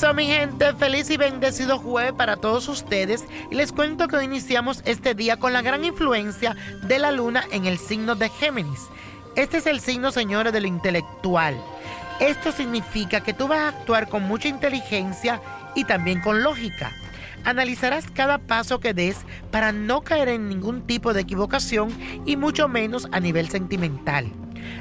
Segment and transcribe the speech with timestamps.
[0.00, 3.26] Eso, mi gente, feliz y bendecido jueves para todos ustedes.
[3.50, 7.44] Y les cuento que hoy iniciamos este día con la gran influencia de la luna
[7.52, 8.80] en el signo de Géminis.
[9.36, 11.54] Este es el signo, señores, de lo intelectual.
[12.18, 15.42] Esto significa que tú vas a actuar con mucha inteligencia
[15.74, 16.92] y también con lógica.
[17.44, 19.18] Analizarás cada paso que des
[19.50, 21.90] para no caer en ningún tipo de equivocación
[22.24, 24.32] y mucho menos a nivel sentimental.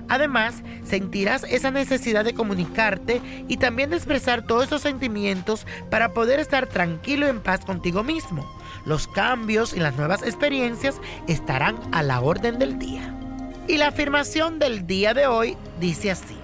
[0.07, 6.39] Además, sentirás esa necesidad de comunicarte y también de expresar todos esos sentimientos para poder
[6.39, 8.49] estar tranquilo y en paz contigo mismo.
[8.85, 13.15] Los cambios y las nuevas experiencias estarán a la orden del día.
[13.67, 16.35] Y la afirmación del día de hoy dice así.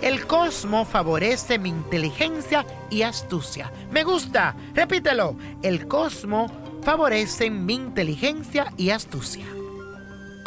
[0.00, 3.72] El cosmo favorece mi inteligencia y astucia.
[3.90, 4.54] Me gusta.
[4.74, 5.36] Repítelo.
[5.62, 6.46] El cosmo
[6.84, 9.44] favorece mi inteligencia y astucia.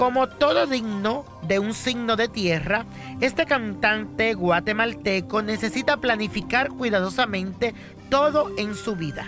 [0.02, 2.88] Como todo digno de un signo de tierra,
[3.20, 7.76] este cantante guatemalteco necesita planificar cuidadosamente
[8.10, 9.28] todo en su vida.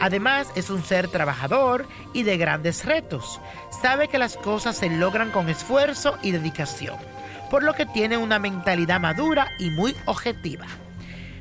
[0.00, 3.38] Además, es un ser trabajador y de grandes retos.
[3.82, 6.96] Sabe que las cosas se logran con esfuerzo y dedicación,
[7.50, 10.64] por lo que tiene una mentalidad madura y muy objetiva.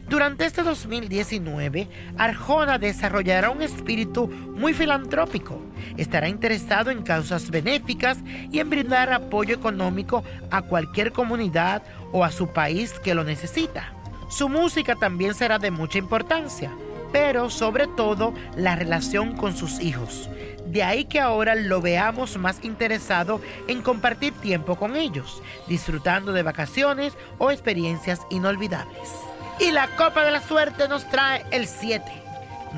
[0.09, 1.87] Durante este 2019,
[2.17, 5.61] Arjona desarrollará un espíritu muy filantrópico.
[5.97, 8.19] Estará interesado en causas benéficas
[8.51, 13.93] y en brindar apoyo económico a cualquier comunidad o a su país que lo necesita.
[14.29, 16.71] Su música también será de mucha importancia,
[17.11, 20.29] pero sobre todo la relación con sus hijos.
[20.65, 26.43] De ahí que ahora lo veamos más interesado en compartir tiempo con ellos, disfrutando de
[26.43, 29.32] vacaciones o experiencias inolvidables.
[29.59, 32.03] Y la copa de la suerte nos trae el 7,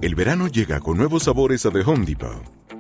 [0.02, 2.61] El verano llega con nuevos sabores a The Home Depot.